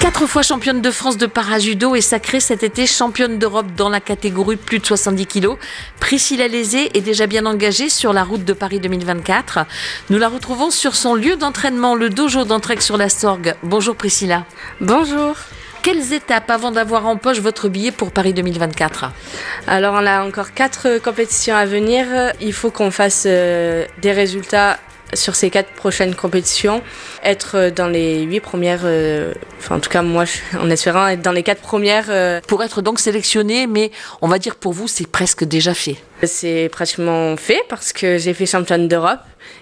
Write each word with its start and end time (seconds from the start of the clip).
Quatre 0.00 0.26
fois 0.26 0.42
championne 0.42 0.80
de 0.80 0.90
France 0.92 1.16
de 1.16 1.26
parajudo 1.26 1.96
et 1.96 2.00
sacrée 2.00 2.38
cet 2.38 2.62
été 2.62 2.86
championne 2.86 3.38
d'Europe 3.38 3.66
dans 3.76 3.88
la 3.88 3.98
catégorie 4.00 4.56
plus 4.56 4.78
de 4.78 4.86
70 4.86 5.26
kilos. 5.26 5.58
Priscilla 5.98 6.46
Lézé 6.46 6.96
est 6.96 7.00
déjà 7.00 7.26
bien 7.26 7.46
engagée 7.46 7.88
sur 7.88 8.12
la 8.12 8.22
route 8.22 8.44
de 8.44 8.52
Paris 8.52 8.78
2024. 8.78 9.66
Nous 10.10 10.18
la 10.18 10.28
retrouvons 10.28 10.70
sur 10.70 10.94
son 10.94 11.16
lieu 11.16 11.36
d'entraînement, 11.36 11.96
le 11.96 12.10
dojo 12.10 12.44
d'Entraigue 12.44 12.80
sur 12.80 12.96
la 12.96 13.08
Sorgue. 13.08 13.56
Bonjour 13.64 13.96
Priscilla. 13.96 14.44
Bonjour. 14.80 15.34
Quelles 15.82 16.12
étapes 16.12 16.50
avant 16.50 16.70
d'avoir 16.70 17.06
en 17.06 17.16
poche 17.16 17.40
votre 17.40 17.68
billet 17.68 17.90
pour 17.90 18.12
Paris 18.12 18.34
2024 18.34 19.10
Alors 19.66 19.94
on 19.94 20.06
a 20.06 20.24
encore 20.24 20.52
quatre 20.52 20.98
compétitions 20.98 21.56
à 21.56 21.66
venir. 21.66 22.06
Il 22.40 22.52
faut 22.52 22.70
qu'on 22.70 22.90
fasse 22.90 23.24
euh, 23.26 23.84
des 24.00 24.12
résultats 24.12 24.78
sur 25.14 25.34
ces 25.34 25.50
quatre 25.50 25.70
prochaines 25.70 26.14
compétitions, 26.14 26.82
être 27.22 27.70
dans 27.74 27.88
les 27.88 28.22
huit 28.22 28.40
premières, 28.40 28.82
euh, 28.84 29.32
enfin 29.58 29.76
en 29.76 29.80
tout 29.80 29.90
cas 29.90 30.02
moi 30.02 30.24
en 30.60 30.70
espérant 30.70 31.06
être 31.08 31.22
dans 31.22 31.32
les 31.32 31.42
quatre 31.42 31.62
premières. 31.62 32.06
Euh, 32.08 32.40
pour 32.46 32.62
être 32.62 32.82
donc 32.82 32.98
sélectionné, 33.00 33.66
mais 33.66 33.90
on 34.22 34.28
va 34.28 34.38
dire 34.38 34.56
pour 34.56 34.72
vous 34.72 34.88
c'est 34.88 35.06
presque 35.06 35.44
déjà 35.44 35.74
fait. 35.74 35.96
C'est 36.22 36.68
pratiquement 36.70 37.36
fait 37.36 37.62
parce 37.68 37.92
que 37.92 38.18
j'ai 38.18 38.34
fait 38.34 38.46
championne 38.46 38.88
d'Europe 38.88 39.20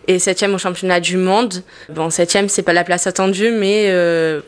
et 0.09 0.19
septième 0.19 0.55
au 0.55 0.59
championnat 0.59 1.01
du 1.01 1.17
monde. 1.17 1.63
Bon 1.89 2.11
septième 2.11 2.49
c'est 2.49 2.63
pas 2.63 2.73
la 2.73 2.85
place 2.85 3.07
attendue 3.07 3.51
mais 3.51 3.87
euh, 3.89 4.41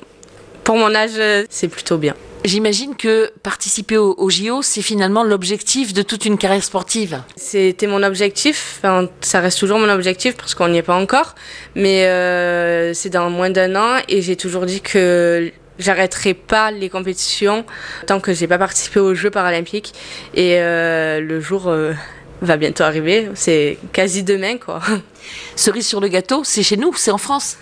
pour 0.64 0.76
mon 0.76 0.94
âge 0.94 1.46
c'est 1.48 1.68
plutôt 1.68 1.98
bien. 1.98 2.14
J'imagine 2.44 2.96
que 2.96 3.30
participer 3.42 3.96
au, 3.96 4.30
JO, 4.30 4.62
c'est 4.62 4.82
finalement 4.82 5.24
l'objectif 5.24 5.92
de 5.92 6.02
toute 6.02 6.24
une 6.24 6.38
carrière 6.38 6.62
sportive. 6.62 7.20
C'était 7.36 7.86
mon 7.86 8.02
objectif, 8.02 8.78
enfin, 8.78 9.08
ça 9.20 9.40
reste 9.40 9.58
toujours 9.58 9.78
mon 9.78 9.88
objectif 9.88 10.36
parce 10.36 10.54
qu'on 10.54 10.68
n'y 10.68 10.78
est 10.78 10.82
pas 10.82 10.94
encore, 10.94 11.34
mais 11.74 12.06
euh, 12.06 12.94
c'est 12.94 13.10
dans 13.10 13.28
moins 13.28 13.50
d'un 13.50 13.74
an 13.76 14.00
et 14.08 14.22
j'ai 14.22 14.36
toujours 14.36 14.66
dit 14.66 14.80
que 14.80 15.52
j'arrêterai 15.78 16.34
pas 16.34 16.70
les 16.70 16.88
compétitions 16.88 17.64
tant 18.06 18.20
que 18.20 18.32
j'ai 18.32 18.46
pas 18.46 18.58
participé 18.58 19.00
aux 19.00 19.14
Jeux 19.14 19.30
paralympiques. 19.30 19.94
Et 20.34 20.60
euh, 20.60 21.20
le 21.20 21.40
jour 21.40 21.68
euh, 21.68 21.92
va 22.40 22.56
bientôt 22.56 22.84
arriver. 22.84 23.28
C'est 23.34 23.78
quasi 23.92 24.22
demain, 24.22 24.58
quoi. 24.58 24.80
Cerise 25.56 25.86
sur 25.86 26.00
le 26.00 26.08
gâteau, 26.08 26.42
c'est 26.44 26.62
chez 26.62 26.76
nous, 26.76 26.94
c'est 26.94 27.10
en 27.10 27.18
France. 27.18 27.56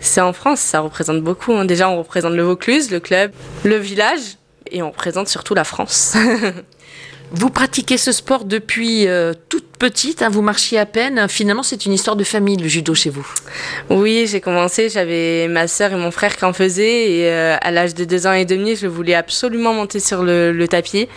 C'est 0.00 0.20
en 0.20 0.32
France, 0.32 0.60
ça 0.60 0.80
représente 0.80 1.22
beaucoup. 1.22 1.52
Hein. 1.52 1.64
Déjà, 1.64 1.88
on 1.88 1.98
représente 1.98 2.34
le 2.34 2.42
Vaucluse, 2.42 2.90
le 2.90 3.00
club, 3.00 3.32
le 3.64 3.76
village, 3.76 4.36
et 4.70 4.82
on 4.82 4.90
représente 4.90 5.28
surtout 5.28 5.54
la 5.54 5.64
France. 5.64 6.16
vous 7.32 7.50
pratiquez 7.50 7.98
ce 7.98 8.12
sport 8.12 8.44
depuis 8.44 9.06
euh, 9.06 9.32
toute 9.48 9.66
petite, 9.78 10.22
hein, 10.22 10.28
vous 10.28 10.42
marchiez 10.42 10.78
à 10.78 10.86
peine. 10.86 11.28
Finalement, 11.28 11.62
c'est 11.62 11.86
une 11.86 11.92
histoire 11.92 12.16
de 12.16 12.24
famille, 12.24 12.56
le 12.56 12.68
judo 12.68 12.94
chez 12.94 13.10
vous. 13.10 13.26
Oui, 13.90 14.26
j'ai 14.26 14.40
commencé, 14.40 14.88
j'avais 14.88 15.48
ma 15.48 15.68
soeur 15.68 15.92
et 15.92 15.96
mon 15.96 16.10
frère 16.10 16.36
qui 16.36 16.44
en 16.44 16.52
faisaient, 16.52 17.10
et 17.10 17.30
euh, 17.30 17.56
à 17.60 17.70
l'âge 17.70 17.94
de 17.94 18.04
deux 18.04 18.26
ans 18.26 18.32
et 18.32 18.44
demi, 18.44 18.76
je 18.76 18.86
voulais 18.86 19.14
absolument 19.14 19.72
monter 19.72 20.00
sur 20.00 20.22
le, 20.22 20.52
le 20.52 20.68
tapis. 20.68 21.08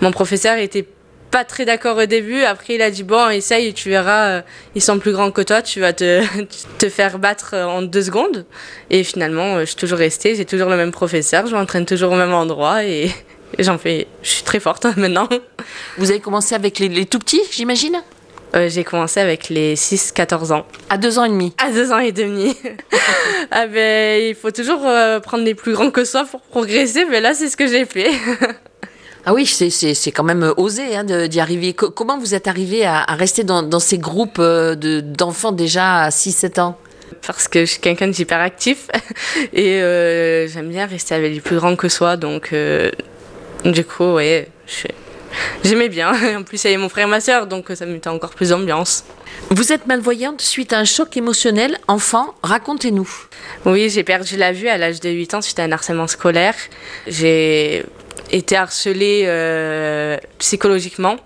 Mon 0.00 0.10
professeur 0.10 0.58
était 0.58 0.86
pas 1.32 1.44
très 1.44 1.64
d'accord 1.64 1.96
au 1.96 2.06
début. 2.06 2.42
Après, 2.42 2.74
il 2.74 2.82
a 2.82 2.90
dit 2.90 3.02
Bon, 3.02 3.28
essaye, 3.30 3.72
tu 3.72 3.88
verras, 3.88 4.28
euh, 4.28 4.42
ils 4.76 4.82
sont 4.82 5.00
plus 5.00 5.12
grands 5.12 5.32
que 5.32 5.40
toi, 5.40 5.62
tu 5.62 5.80
vas 5.80 5.92
te, 5.92 6.22
te 6.78 6.88
faire 6.88 7.18
battre 7.18 7.52
euh, 7.54 7.64
en 7.64 7.82
deux 7.82 8.02
secondes. 8.02 8.44
Et 8.90 9.02
finalement, 9.02 9.56
euh, 9.56 9.60
je 9.60 9.66
suis 9.66 9.76
toujours 9.76 9.98
restée, 9.98 10.36
j'ai 10.36 10.44
toujours 10.44 10.68
le 10.68 10.76
même 10.76 10.92
professeur, 10.92 11.46
je 11.48 11.56
m'entraîne 11.56 11.86
toujours 11.86 12.12
au 12.12 12.16
même 12.16 12.34
endroit 12.34 12.84
et, 12.84 13.10
j'en 13.58 13.78
fais. 13.78 14.06
Je 14.22 14.28
suis 14.28 14.44
très 14.44 14.60
forte 14.60 14.84
maintenant. 14.96 15.28
Vous 15.98 16.10
avez 16.10 16.20
commencé 16.20 16.54
avec 16.54 16.78
les, 16.78 17.06
tout 17.06 17.18
petits, 17.18 17.42
j'imagine? 17.50 18.00
J'ai 18.54 18.84
commencé 18.84 19.18
avec 19.18 19.48
les 19.48 19.76
6-14 19.76 20.52
ans. 20.52 20.66
À 20.90 20.98
deux 20.98 21.18
ans 21.18 21.24
et 21.24 21.30
demi 21.30 21.54
À 21.56 21.70
deux 21.70 21.90
ans 21.90 22.00
et 22.00 22.12
demi. 22.12 22.54
ah 23.50 23.66
ben, 23.66 24.22
il 24.22 24.34
faut 24.34 24.50
toujours 24.50 24.80
prendre 25.22 25.42
les 25.42 25.54
plus 25.54 25.72
grands 25.72 25.90
que 25.90 26.04
soi 26.04 26.26
pour 26.26 26.42
progresser, 26.42 27.06
mais 27.06 27.22
là, 27.22 27.32
c'est 27.32 27.48
ce 27.48 27.56
que 27.56 27.66
j'ai 27.66 27.86
fait. 27.86 28.10
Ah 29.24 29.32
oui, 29.32 29.46
c'est 29.46 30.10
quand 30.10 30.24
même 30.24 30.42
euh, 30.42 30.54
osé 30.56 30.96
hein, 30.96 31.04
d'y 31.04 31.38
arriver. 31.38 31.74
comment 31.74 32.18
vous 32.18 32.34
êtes 32.34 32.48
arrivé 32.48 32.84
à, 32.84 33.04
rester 33.04 33.44
dans, 33.44 33.80
ces 33.80 33.98
groupes 33.98 34.38
euh, 34.40 34.74
d'enfants 35.02 35.52
déjà 35.52 36.02
à 36.02 36.08
6-7 36.08 36.60
ans? 36.60 36.78
Parce 37.24 37.46
que 37.46 37.60
je 37.60 37.72
suis 37.72 37.80
quelqu'un 37.80 38.08
d'hyperactif 38.08 38.88
et 39.52 39.80
euh, 39.80 40.48
j'aime 40.48 40.70
bien 40.70 40.86
rester 40.86 41.14
avec 41.14 41.32
les 41.34 41.40
plus 41.40 41.56
grands 41.56 41.76
que 41.76 41.88
soi. 41.88 42.16
Donc, 42.16 42.52
du 43.64 43.84
coup, 43.84 44.14
ouais, 44.14 44.48
j'aimais 45.62 45.88
bien. 45.88 46.12
En 46.36 46.42
plus, 46.42 46.64
il 46.64 46.66
y 46.66 46.74
avait 46.74 46.82
mon 46.82 46.88
frère 46.88 47.06
et 47.06 47.10
ma 47.10 47.20
soeur, 47.20 47.46
donc 47.46 47.70
ça 47.74 47.86
me 47.86 47.92
mettait 47.92 48.08
encore 48.08 48.30
plus 48.30 48.48
d'ambiance. 48.48 49.04
Vous 49.50 49.72
êtes 49.72 49.86
malvoyante 49.86 50.40
suite 50.40 50.72
à 50.72 50.78
un 50.78 50.84
choc 50.84 51.16
émotionnel? 51.16 51.78
Enfant, 51.86 52.34
racontez-nous. 52.42 53.08
Oui, 53.66 53.88
j'ai 53.88 54.02
perdu 54.02 54.36
la 54.36 54.50
vue 54.52 54.68
à 54.68 54.78
l'âge 54.78 54.98
de 54.98 55.10
8 55.10 55.34
ans 55.34 55.42
suite 55.42 55.60
à 55.60 55.64
un 55.64 55.72
harcèlement 55.72 56.06
scolaire. 56.08 56.54
J'ai 57.06 57.84
été 58.32 58.56
harcelée 58.56 59.24
euh, 59.26 60.16
psychologiquement, 60.38 61.16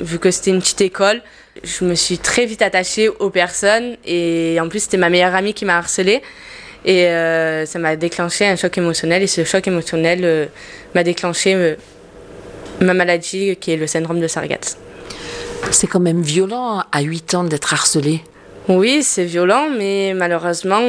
vu 0.00 0.18
que 0.18 0.30
c'était 0.30 0.50
une 0.50 0.60
petite 0.60 0.80
école. 0.80 1.22
Je 1.62 1.84
me 1.84 1.94
suis 1.94 2.18
très 2.18 2.46
vite 2.46 2.62
attachée 2.62 3.08
aux 3.08 3.30
personnes 3.30 3.96
et 4.04 4.58
en 4.60 4.68
plus 4.68 4.80
c'était 4.80 4.96
ma 4.96 5.08
meilleure 5.08 5.34
amie 5.34 5.54
qui 5.54 5.64
m'a 5.64 5.78
harcelée. 5.78 6.20
Et 6.84 7.06
euh, 7.06 7.64
ça 7.64 7.78
m'a 7.78 7.96
déclenché 7.96 8.46
un 8.46 8.56
choc 8.56 8.76
émotionnel 8.76 9.22
et 9.22 9.26
ce 9.26 9.44
choc 9.44 9.66
émotionnel 9.66 10.20
euh, 10.24 10.46
m'a 10.94 11.02
déclenché 11.02 11.76
ma 12.80 12.92
maladie 12.92 13.56
qui 13.56 13.72
est 13.72 13.76
le 13.76 13.86
syndrome 13.86 14.20
de 14.20 14.26
Sargat. 14.26 14.76
C'est 15.70 15.86
quand 15.86 16.00
même 16.00 16.20
violent 16.20 16.82
à 16.92 17.00
8 17.00 17.34
ans 17.34 17.44
d'être 17.44 17.72
harcelée. 17.72 18.20
Oui, 18.68 19.02
c'est 19.02 19.24
violent, 19.24 19.68
mais 19.70 20.12
malheureusement, 20.14 20.88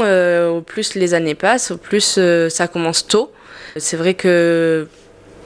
au 0.50 0.62
plus 0.62 0.96
les 0.96 1.14
années 1.14 1.36
passent, 1.36 1.72
au 1.72 1.78
plus 1.78 2.20
ça 2.50 2.68
commence 2.68 3.08
tôt. 3.08 3.32
C'est 3.78 3.98
vrai 3.98 4.14
que 4.16 4.88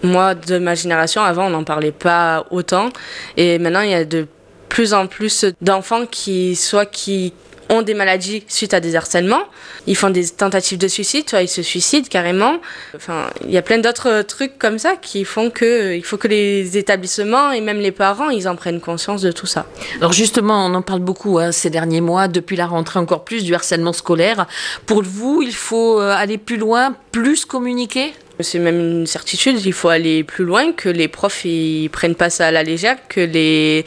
moi, 0.03 0.35
de 0.35 0.57
ma 0.57 0.75
génération, 0.75 1.21
avant, 1.21 1.47
on 1.47 1.51
n'en 1.51 1.63
parlait 1.63 1.91
pas 1.91 2.45
autant. 2.51 2.89
Et 3.37 3.59
maintenant, 3.59 3.81
il 3.81 3.91
y 3.91 3.95
a 3.95 4.05
de 4.05 4.27
plus 4.69 4.93
en 4.93 5.07
plus 5.07 5.45
d'enfants 5.61 6.05
qui, 6.05 6.55
soit 6.55 6.85
qui 6.85 7.33
ont 7.69 7.81
des 7.83 7.93
maladies 7.93 8.43
suite 8.47 8.73
à 8.73 8.79
des 8.79 8.95
harcèlements, 8.95 9.43
ils 9.85 9.95
font 9.95 10.09
des 10.09 10.27
tentatives 10.27 10.77
de 10.77 10.87
suicide, 10.87 11.29
soit 11.29 11.43
ils 11.43 11.47
se 11.47 11.61
suicident 11.61 12.07
carrément. 12.09 12.57
Enfin, 12.95 13.29
il 13.45 13.51
y 13.51 13.57
a 13.57 13.61
plein 13.61 13.77
d'autres 13.77 14.23
trucs 14.23 14.57
comme 14.57 14.79
ça 14.79 14.95
qui 14.95 15.23
font 15.23 15.49
que 15.51 15.95
il 15.95 16.03
faut 16.03 16.17
que 16.17 16.27
les 16.27 16.77
établissements 16.77 17.51
et 17.51 17.61
même 17.61 17.79
les 17.79 17.91
parents, 17.91 18.29
ils 18.29 18.47
en 18.47 18.55
prennent 18.55 18.81
conscience 18.81 19.21
de 19.21 19.31
tout 19.31 19.45
ça. 19.45 19.67
Alors 19.99 20.13
justement, 20.13 20.65
on 20.65 20.73
en 20.73 20.81
parle 20.81 21.01
beaucoup 21.01 21.37
hein, 21.37 21.51
ces 21.51 21.69
derniers 21.69 22.01
mois, 22.01 22.27
depuis 22.27 22.57
la 22.57 22.65
rentrée 22.65 22.99
encore 22.99 23.23
plus 23.23 23.43
du 23.43 23.53
harcèlement 23.53 23.93
scolaire. 23.93 24.47
Pour 24.85 25.03
vous, 25.03 25.41
il 25.43 25.53
faut 25.53 25.99
euh, 25.99 26.11
aller 26.15 26.37
plus 26.37 26.57
loin, 26.57 26.95
plus 27.11 27.45
communiquer? 27.45 28.13
C'est 28.41 28.59
même 28.59 28.79
une 28.79 29.07
certitude, 29.07 29.65
il 29.65 29.73
faut 29.73 29.89
aller 29.89 30.23
plus 30.23 30.45
loin, 30.45 30.71
que 30.71 30.89
les 30.89 31.07
profs 31.07 31.43
ils 31.45 31.89
prennent 31.89 32.15
pas 32.15 32.29
ça 32.29 32.47
à 32.47 32.51
la 32.51 32.63
légère, 32.63 32.97
que 33.09 33.19
les, 33.19 33.85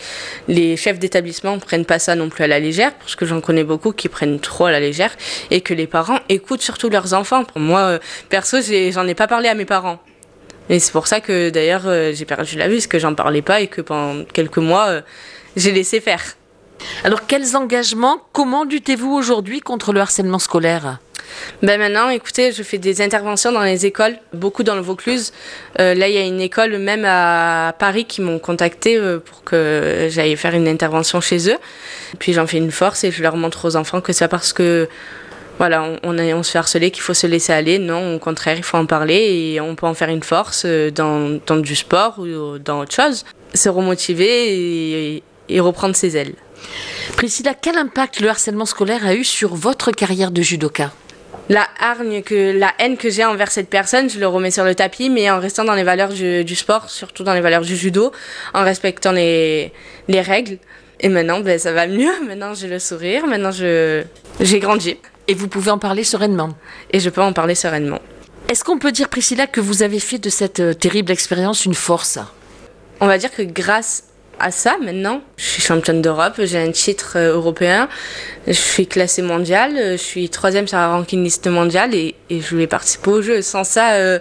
les 0.49 0.77
chefs 0.77 0.99
d'établissement 0.99 1.59
prennent 1.59 1.87
pas 1.87 1.99
ça 1.99 2.15
non 2.15 2.29
plus 2.29 2.45
à 2.45 2.47
la 2.47 2.61
légère, 2.61 2.93
parce 2.95 3.17
que 3.17 3.25
j'en 3.25 3.41
connais 3.41 3.65
beaucoup 3.65 3.93
qui 3.93 4.09
prennent 4.09 4.41
trop 4.41 4.67
à 4.67 4.71
la 4.71 4.81
légère, 4.81 5.17
et 5.51 5.61
que 5.63 5.73
les 5.73 5.87
parents 5.87 6.19
écoutent 6.29 6.63
surtout 6.63 6.91
leurs 6.91 7.15
enfants. 7.15 7.45
Pour 7.45 7.61
moi, 7.61 7.81
euh, 7.81 7.99
perso, 8.29 8.59
j'en 8.61 9.07
ai, 9.07 9.15
pas 9.15 9.27
parlé 9.27 9.49
à 9.49 9.55
mes 9.55 9.65
parents. 9.65 10.01
Et 10.69 10.79
c'est 10.79 10.93
pour 10.93 11.07
ça 11.07 11.21
que 11.21 11.51
d'ailleurs 11.51 11.87
euh, 11.87 12.13
j'ai 12.13 12.25
perdu 12.25 12.57
la 12.57 12.69
vue, 12.69 12.77
parce 12.77 12.87
que 12.87 12.99
j'en 12.99 13.15
parlais 13.15 13.43
pas 13.43 13.61
et 13.61 13.69
que 13.69 13.81
pendant 13.81 14.25
quelques 14.25 14.59
mois, 14.59 14.89
euh, 14.89 15.01
j'ai 15.57 15.73
laissé 15.73 16.01
faire. 16.01 16.23
Alors 17.05 17.27
quels 17.27 17.57
engagements, 17.57 18.21
comment 18.33 18.65
luttez-vous 18.65 19.13
aujourd'hui 19.13 19.61
contre 19.61 19.93
le 19.93 20.01
harcèlement 20.01 20.39
scolaire? 20.39 20.99
Ben 21.63 21.79
maintenant, 21.79 22.11
écoutez, 22.11 22.53
je 22.53 22.63
fais 22.63 22.79
des 22.79 23.01
interventions 23.01 23.53
dans 23.53 23.63
les 23.63 23.87
écoles, 23.87 24.17
beaucoup 24.33 24.63
dans 24.63 24.75
le 24.75 24.81
Vaucluse. 24.81 25.33
Euh, 25.81 25.95
là, 25.95 26.09
il 26.09 26.15
y 26.15 26.19
a 26.19 26.23
une 26.23 26.41
école 26.41 26.79
même 26.79 27.05
à 27.07 27.75
Paris 27.79 28.05
qui 28.05 28.21
m'ont 28.21 28.39
contacté 28.39 28.97
euh, 28.97 29.19
pour 29.19 29.45
que 29.45 30.09
j'aille 30.11 30.37
faire 30.37 30.55
une 30.55 30.69
intervention 30.69 31.21
chez 31.21 31.49
eux. 31.51 31.59
Puis 32.19 32.33
j'en 32.33 32.47
fais 32.47 32.59
une 32.59 32.73
force 32.73 33.05
et 33.05 33.11
je 33.11 33.23
leur 33.23 33.37
montre 33.37 33.67
aux 33.67 33.77
enfants 33.77 34.01
que 34.01 34.13
c'est 34.13 34.29
parce 34.29 34.53
que 34.53 34.89
voilà, 35.59 35.85
on, 36.03 36.43
se 36.43 36.51
fait 36.51 36.59
harceler 36.59 36.91
qu'il 36.91 37.03
faut 37.03 37.15
se 37.15 37.27
laisser 37.27 37.53
aller. 37.53 37.79
Non, 37.79 38.17
au 38.17 38.19
contraire, 38.19 38.57
il 38.57 38.65
faut 38.65 38.79
en 38.79 38.87
parler 38.87 39.53
et 39.55 39.61
on 39.61 39.77
peut 39.77 39.87
en 39.87 39.95
faire 39.95 40.09
une 40.09 40.23
force 40.23 40.65
euh, 40.67 40.91
dans, 40.91 41.39
dans 41.47 41.57
du 41.57 41.77
sport 41.77 42.19
ou 42.19 42.59
dans 42.59 42.81
autre 42.81 42.95
chose. 42.95 43.25
Se 43.55 43.69
remotiver 43.69 45.15
et, 45.17 45.23
et 45.49 45.61
reprendre 45.61 45.95
ses 45.95 46.17
ailes. 46.17 46.35
Priscilla, 47.17 47.55
quel 47.55 47.77
impact 47.77 48.21
le 48.21 48.29
harcèlement 48.29 48.67
scolaire 48.67 49.07
a 49.07 49.15
eu 49.15 49.25
sur 49.25 49.55
votre 49.55 49.91
carrière 49.91 50.31
de 50.31 50.43
judoka? 50.43 50.93
La 51.49 51.67
hargne, 51.79 52.23
que, 52.23 52.57
la 52.57 52.73
haine 52.79 52.97
que 52.97 53.11
j'ai 53.11 53.25
envers 53.25 53.51
cette 53.51 53.69
personne, 53.69 54.09
je 54.09 54.19
le 54.19 54.27
remets 54.27 54.51
sur 54.51 54.65
le 54.65 54.75
tapis, 54.75 55.11
mais 55.11 55.31
en 55.31 55.41
restant 55.41 55.65
dans 55.65 55.75
les 55.75 55.83
valeurs 55.83 56.11
du, 56.11 56.57
sport, 56.57 56.89
surtout 56.89 57.25
dans 57.25 57.35
les 57.35 57.41
valeurs 57.41 57.63
du 57.63 57.77
judo, 57.77 58.13
en 58.55 58.65
respectant 58.65 59.13
les, 59.13 59.73
les 60.09 60.21
règles. 60.21 60.59
Et 61.01 61.09
maintenant, 61.09 61.41
ben, 61.41 61.59
ça 61.59 61.73
va 61.73 61.87
mieux. 61.87 62.13
Maintenant, 62.27 62.55
j'ai 62.55 62.69
le 62.69 62.79
sourire. 62.79 63.27
Maintenant, 63.27 63.51
je, 63.51 64.05
j'ai 64.41 64.61
grandi. 64.61 64.97
Et 65.27 65.35
vous 65.35 65.49
pouvez 65.49 65.71
en 65.71 65.79
parler 65.79 66.05
sereinement. 66.05 66.51
Et 66.93 67.01
je 67.01 67.11
peux 67.11 67.23
en 67.23 67.33
parler 67.33 67.55
sereinement. 67.55 68.01
Est-ce 68.49 68.65
qu'on 68.65 68.79
peut 68.79 68.93
dire, 68.93 69.09
Priscilla, 69.09 69.47
que 69.47 69.61
vous 69.61 69.83
avez 69.83 69.99
fait 69.99 70.19
de 70.19 70.31
cette 70.31 70.61
euh, 70.61 70.75
terrible 70.75 71.11
expérience 71.11 71.65
une 71.65 71.75
force? 71.75 72.19
On 73.01 73.07
va 73.07 73.19
dire 73.19 73.33
que 73.33 73.43
grâce 73.43 74.05
à 74.39 74.51
ça 74.51 74.77
maintenant. 74.83 75.21
Je 75.37 75.45
suis 75.45 75.63
championne 75.63 76.03
d'Europe, 76.03 76.35
j'ai 76.39 76.59
un 76.59 76.73
titre 76.73 77.15
euh, 77.17 77.35
européen, 77.35 77.89
je 78.47 78.53
suis 78.53 78.87
classée 78.87 79.23
mondiale, 79.23 79.75
je 79.77 79.97
suis 79.97 80.29
troisième 80.29 80.67
sur 80.67 80.79
la 80.79 80.89
ranking 80.89 81.23
liste 81.23 81.47
mondiale 81.47 81.95
et, 81.95 82.15
je 82.31 82.49
voulais 82.51 82.67
participer 82.67 83.11
au 83.11 83.23
jeu. 83.23 83.43
Sans 83.43 83.65
ça, 83.65 83.93
euh, 83.93 84.19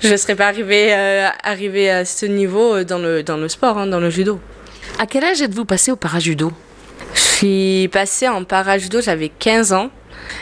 je 0.00 0.08
ne 0.08 0.16
serais 0.16 0.34
pas 0.34 0.46
arrivée, 0.46 0.92
euh, 0.92 1.28
à 1.28 2.04
ce 2.04 2.26
niveau 2.26 2.84
dans 2.84 2.98
le, 2.98 3.22
dans 3.22 3.36
le 3.36 3.48
sport, 3.48 3.78
hein, 3.78 3.86
dans 3.86 4.00
le 4.00 4.10
judo. 4.10 4.40
À 4.98 5.06
quel 5.06 5.24
âge 5.24 5.42
êtes-vous 5.42 5.64
passée 5.64 5.90
au 5.90 5.96
parajudo? 5.96 6.52
Je 7.14 7.20
suis 7.20 7.88
passée 7.92 8.28
en 8.28 8.44
parajudo, 8.44 9.00
j'avais 9.00 9.28
15 9.28 9.72
ans 9.72 9.90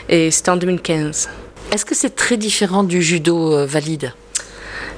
et 0.09 0.31
c'était 0.31 0.49
en 0.49 0.57
2015. 0.57 1.29
Est-ce 1.71 1.85
que 1.85 1.95
c'est 1.95 2.15
très 2.15 2.37
différent 2.37 2.83
du 2.83 3.01
judo 3.01 3.65
valide? 3.65 4.13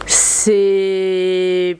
C'est 0.06 1.78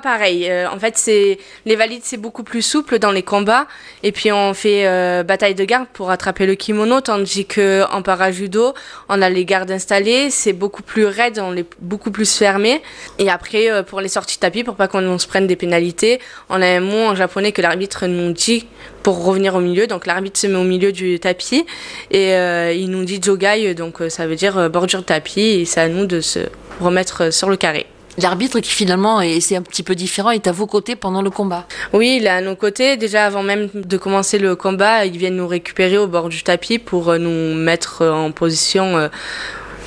pareil. 0.00 0.50
Euh, 0.50 0.68
en 0.68 0.78
fait, 0.78 0.96
c'est 0.96 1.38
les 1.66 1.76
valides, 1.76 2.02
c'est 2.04 2.16
beaucoup 2.16 2.42
plus 2.42 2.62
souple 2.62 2.98
dans 2.98 3.10
les 3.10 3.22
combats. 3.22 3.66
Et 4.02 4.12
puis 4.12 4.32
on 4.32 4.54
fait 4.54 4.86
euh, 4.86 5.22
bataille 5.22 5.54
de 5.54 5.64
garde 5.64 5.86
pour 5.92 6.10
attraper 6.10 6.46
le 6.46 6.54
kimono, 6.54 7.00
tandis 7.00 7.46
que 7.46 7.84
en 7.92 8.02
parajudo, 8.02 8.74
on 9.08 9.22
a 9.22 9.30
les 9.30 9.44
gardes 9.44 9.70
installées, 9.70 10.30
c'est 10.30 10.52
beaucoup 10.52 10.82
plus 10.82 11.06
raide, 11.06 11.38
on 11.38 11.56
est 11.56 11.66
beaucoup 11.80 12.10
plus 12.10 12.36
fermé. 12.36 12.82
Et 13.18 13.30
après, 13.30 13.70
euh, 13.70 13.82
pour 13.82 14.00
les 14.00 14.08
sorties 14.08 14.38
tapis, 14.38 14.64
pour 14.64 14.76
pas 14.76 14.88
qu'on 14.88 15.18
se 15.18 15.26
prenne 15.26 15.46
des 15.46 15.56
pénalités, 15.56 16.20
on 16.48 16.60
a 16.60 16.66
un 16.66 16.80
mot 16.80 17.06
en 17.06 17.14
japonais 17.14 17.52
que 17.52 17.62
l'arbitre 17.62 18.06
nous 18.06 18.32
dit 18.32 18.66
pour 19.02 19.24
revenir 19.24 19.54
au 19.54 19.60
milieu. 19.60 19.86
Donc 19.86 20.06
l'arbitre 20.06 20.38
se 20.38 20.46
met 20.46 20.56
au 20.56 20.64
milieu 20.64 20.92
du 20.92 21.20
tapis 21.20 21.66
et 22.10 22.30
il 22.74 22.88
nous 22.88 23.04
dit 23.04 23.20
jogai, 23.22 23.74
donc 23.74 23.98
ça 24.08 24.26
veut 24.26 24.36
dire 24.36 24.70
bordure 24.70 25.04
tapis. 25.04 25.60
Et 25.60 25.64
c'est 25.64 25.80
à 25.80 25.88
nous 25.88 26.06
de 26.06 26.20
se 26.20 26.40
remettre 26.80 27.32
sur 27.32 27.50
le 27.50 27.56
carré. 27.56 27.86
L'arbitre 28.22 28.60
qui 28.60 28.70
finalement, 28.70 29.20
et 29.20 29.40
c'est 29.40 29.56
un 29.56 29.62
petit 29.62 29.82
peu 29.82 29.96
différent, 29.96 30.30
est 30.30 30.46
à 30.46 30.52
vos 30.52 30.66
côtés 30.66 30.94
pendant 30.94 31.20
le 31.20 31.30
combat. 31.30 31.66
Oui, 31.92 32.18
il 32.20 32.26
est 32.26 32.30
à 32.30 32.40
nos 32.40 32.54
côtés. 32.54 32.96
Déjà 32.96 33.26
avant 33.26 33.42
même 33.42 33.68
de 33.74 33.96
commencer 33.96 34.38
le 34.38 34.54
combat, 34.54 35.04
il 35.04 35.18
vient 35.18 35.30
nous 35.30 35.48
récupérer 35.48 35.98
au 35.98 36.06
bord 36.06 36.28
du 36.28 36.42
tapis 36.44 36.78
pour 36.78 37.08
euh, 37.08 37.18
nous 37.18 37.54
mettre 37.54 38.02
euh, 38.02 38.12
en 38.12 38.30
position 38.30 38.96
euh, 38.96 39.08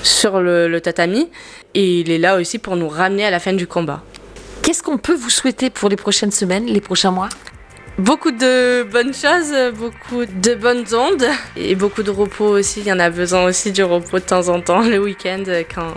sur 0.04 0.42
le, 0.42 0.80
tatami. 0.82 1.30
Et 1.74 2.02
il 2.02 2.12
est 2.12 2.18
là 2.18 2.36
aussi 2.36 2.60
pour 2.60 2.76
nous 2.76 2.90
ramener 2.90 3.24
à 3.24 3.32
la 3.32 3.40
fin 3.40 3.54
du 3.54 3.66
combat. 3.66 4.04
Qu'est-ce 4.62 4.84
qu'on 4.84 4.98
peut 4.98 5.16
vous 5.16 5.30
souhaiter 5.30 5.70
pour 5.70 5.88
les 5.88 5.96
prochaines 5.96 6.32
semaines, 6.32 6.66
les 6.66 6.82
prochains 6.82 7.12
mois? 7.12 7.30
Beaucoup 7.98 8.32
de 8.32 8.84
bonnes 8.84 9.14
choses, 9.14 9.54
beaucoup 9.76 10.26
de 10.26 10.54
bonnes 10.54 10.86
ondes 10.94 11.28
et 11.56 11.76
beaucoup 11.76 12.04
de 12.04 12.12
repos 12.12 12.50
aussi. 12.50 12.82
Il 12.82 12.88
y 12.88 12.92
en 12.92 13.00
a 13.00 13.10
besoin 13.10 13.46
aussi 13.46 13.72
du 13.72 13.84
repos 13.84 14.20
de 14.20 14.26
temps 14.26 14.50
en 14.50 14.60
temps, 14.60 14.82
le 14.82 15.00
week-end, 15.00 15.44
quand 15.74 15.94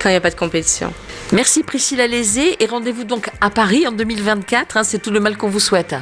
quand 0.00 0.08
il 0.08 0.12
n'y 0.12 0.16
a 0.16 0.20
pas 0.20 0.30
de 0.30 0.36
compétition. 0.36 0.92
Merci 1.32 1.62
Priscilla 1.62 2.06
Lézé 2.06 2.56
et 2.62 2.66
rendez-vous 2.66 3.04
donc 3.04 3.30
à 3.40 3.50
Paris 3.50 3.86
en 3.86 3.92
2024. 3.92 4.76
Hein, 4.76 4.84
c'est 4.84 4.98
tout 4.98 5.10
le 5.10 5.20
mal 5.20 5.36
qu'on 5.36 5.48
vous 5.48 5.60
souhaite. 5.60 5.94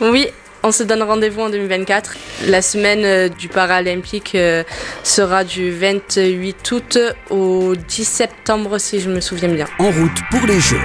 Oui, 0.00 0.26
on 0.62 0.72
se 0.72 0.82
donne 0.82 1.02
rendez-vous 1.02 1.42
en 1.42 1.50
2024. 1.50 2.16
La 2.46 2.62
semaine 2.62 3.04
euh, 3.04 3.28
du 3.28 3.48
Paralympique 3.48 4.34
euh, 4.34 4.64
sera 5.02 5.44
du 5.44 5.70
28 5.70 6.72
août 6.72 6.98
au 7.30 7.74
10 7.76 8.04
septembre 8.04 8.78
si 8.78 9.00
je 9.00 9.10
me 9.10 9.20
souviens 9.20 9.48
bien. 9.48 9.66
En 9.78 9.90
route 9.90 10.18
pour 10.30 10.46
les 10.46 10.60
Jeux. 10.60 10.80